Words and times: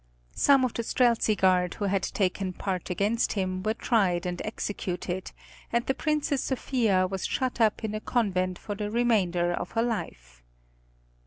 Some 0.35 0.65
of 0.65 0.73
the 0.73 0.81
Streltsi 0.81 1.37
Guard 1.37 1.75
who 1.75 1.85
had 1.85 2.01
taken 2.01 2.53
part 2.53 2.89
against 2.89 3.33
him 3.33 3.61
were 3.61 3.75
tried 3.75 4.25
and 4.25 4.41
executed, 4.43 5.31
and 5.71 5.85
the 5.85 5.93
Princess 5.93 6.41
Sophia 6.41 7.05
was 7.05 7.27
shut 7.27 7.61
up 7.61 7.83
in 7.83 7.93
a 7.93 7.99
convent 7.99 8.57
for 8.57 8.73
the 8.73 8.89
remainder 8.89 9.53
of 9.53 9.73
her 9.73 9.83
life. 9.83 10.41